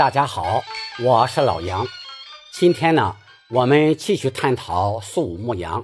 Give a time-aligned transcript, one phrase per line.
[0.00, 0.62] 大家好，
[1.04, 1.86] 我是老杨。
[2.54, 3.16] 今天呢，
[3.50, 5.82] 我们继续探讨《苏武牧羊》。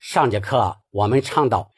[0.00, 1.70] 上节课我们倡导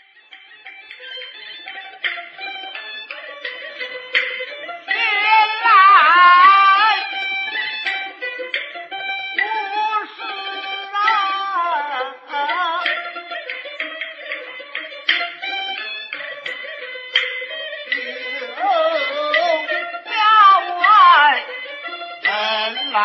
[22.90, 22.96] 唱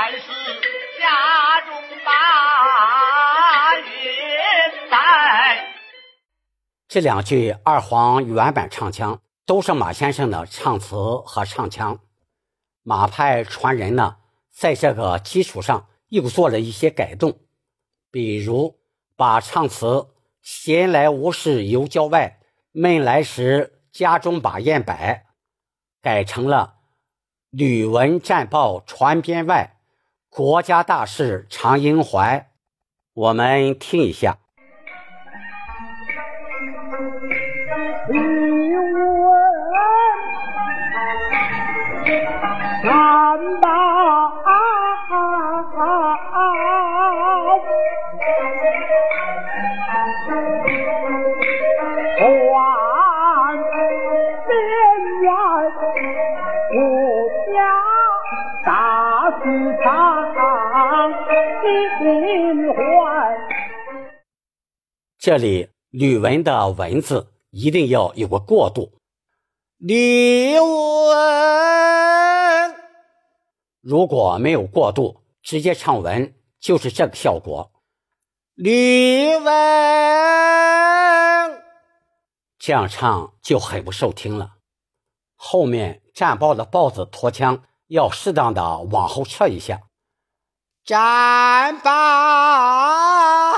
[2.05, 2.11] 到。
[6.87, 11.99] 这两句二黄原版唱腔都是马先生的唱词和唱腔，
[12.83, 14.17] 马派传人呢，
[14.51, 17.39] 在这个基础上又做了一些改动，
[18.11, 18.79] 比如
[19.15, 20.09] 把唱词
[20.41, 22.39] “闲来无事游郊外，
[22.71, 25.25] 闷来时家中把砚摆”
[26.01, 26.72] 改成了
[27.55, 29.77] “吕文战报传编外，
[30.27, 32.49] 国家大事常萦怀”。
[33.13, 34.39] 我们听一下。
[65.23, 68.91] 这里吕文的文字一定要有个过渡。
[69.77, 71.15] 吕文
[73.79, 77.71] 如果没有过渡，直接唱文就是这个效果。
[78.55, 79.45] 吕文
[82.59, 84.55] 这样唱就很不受听了。
[85.37, 89.83] 后面战报的报字拖腔要适当的往后撤一下。
[90.83, 93.52] 战报。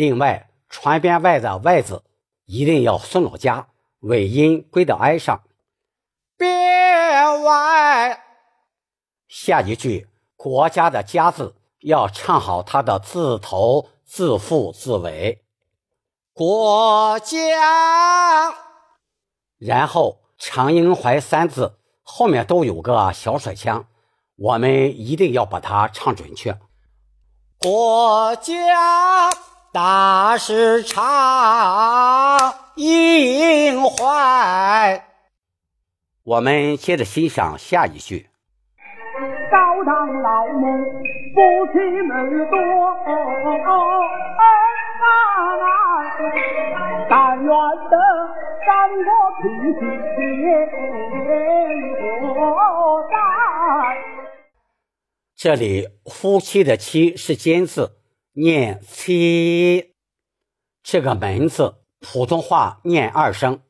[0.00, 2.02] 另外，船边外的“外”字
[2.46, 3.68] 一定要松老家，
[3.98, 5.42] 尾音归到“哀”上。
[6.38, 8.18] 边外，
[9.28, 15.44] 下一句国家的“家”字要唱好它的字头、字腹、字尾。
[16.32, 18.54] 国家，
[19.58, 21.76] 然后“常应怀”三字。
[22.02, 23.84] 后面都有个小甩腔，
[24.36, 26.58] 我们一定要把它唱准确。
[27.58, 29.30] 国家
[29.72, 31.06] 大事常
[32.74, 35.04] 应怀。
[36.24, 38.26] 我们接着欣赏下一句。
[39.48, 40.66] 高堂老母
[41.34, 41.40] 夫
[41.72, 42.56] 妻们多，
[47.08, 47.96] 但愿得
[48.66, 49.08] 三国
[49.40, 49.44] 平
[52.34, 52.42] 国
[55.36, 57.99] 这里夫妻的妻是尖字，
[58.40, 59.94] 念妻。
[60.82, 63.60] 这个门字普通话念二声，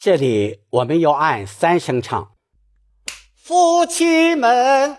[0.00, 2.34] 这里我们要按三声唱。
[3.36, 4.98] 夫妻们，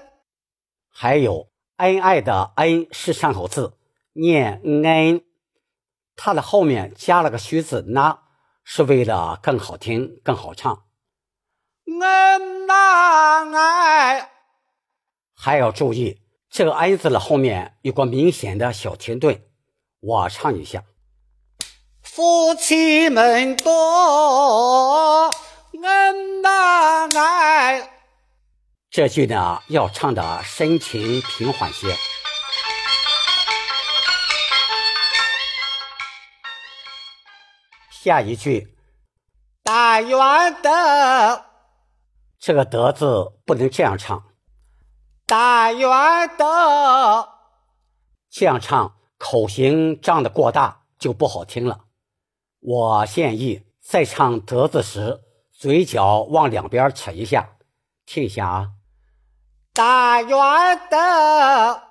[0.90, 3.78] 还有恩爱的恩是上口字，
[4.14, 5.26] 念恩，
[6.16, 8.24] 它的后面加了个虚字那，
[8.64, 10.86] 是为了更好听、更好唱。
[11.86, 12.74] 恩呐
[13.58, 14.32] 爱，
[15.34, 19.42] 还要注意这个恩字的后面有个明显的小停顿，
[20.00, 20.84] 我唱一下：
[22.02, 25.34] 夫妻们多
[25.84, 27.92] 恩呐爱。
[28.90, 31.94] 这句呢，要唱的深情平缓些。
[37.92, 38.78] 下一句，
[39.64, 40.18] 但愿
[40.62, 41.46] 得，
[42.40, 44.24] 这个得字不能这样唱。
[45.28, 45.90] 大圆
[46.38, 47.30] 的，
[48.30, 51.86] 这样唱口型张的过大就不好听了。
[52.60, 57.58] 我建议在唱得字时，嘴角往两边扯一下，
[58.06, 58.72] 听一下啊。
[59.74, 60.30] 大圆
[60.92, 61.82] 的，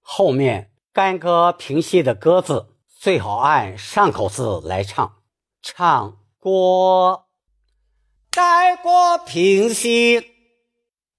[0.00, 5.16] 后面干戈平息的“戈”字最好按上口字来唱，
[5.60, 7.26] 唱过
[8.30, 10.35] 干戈平息。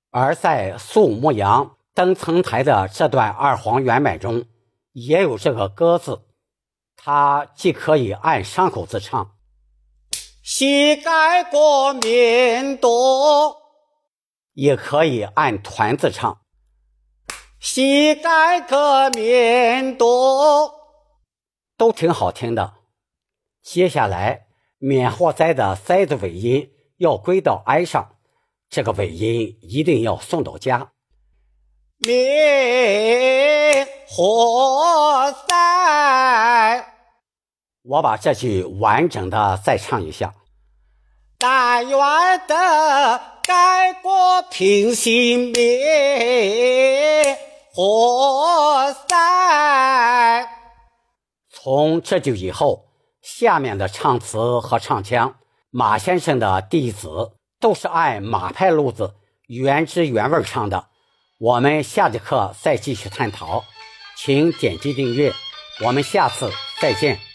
[0.09, 4.45] 而在《肃牧阳登层台》的这段二黄原版中，
[4.93, 6.21] 也有这个“歌”字，
[6.95, 9.35] 它既可以按上口字唱，
[10.41, 13.63] 膝盖过面多。
[14.53, 16.41] 也可以按团字唱，
[17.59, 20.73] 膝盖革面多，
[21.77, 22.73] 都挺好听的。
[23.61, 24.47] 接下来，
[24.79, 28.16] 免祸灾的灾字尾音要归到哀上，
[28.69, 30.91] 这个尾音一定要送到家。
[31.99, 32.15] 明
[34.07, 36.85] 火塞，
[37.83, 40.33] 我把这句完整的再唱一下。
[41.39, 41.97] 但愿
[42.47, 47.37] 得改过平心灭
[47.73, 50.49] 火塞。
[51.49, 52.85] 从这句以后，
[53.21, 55.35] 下面的唱词和唱腔，
[55.69, 59.15] 马先生的弟子都是按马派路子
[59.47, 60.87] 原汁原味唱的。
[61.39, 63.63] 我们下节课再继续探讨，
[64.15, 65.33] 请点击订阅，
[65.85, 67.26] 我们下次再见。